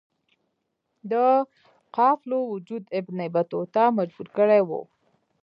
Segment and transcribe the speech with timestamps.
[1.11, 1.13] د
[1.95, 4.81] قافلو وجود ابن بطوطه مجبور کړی وی.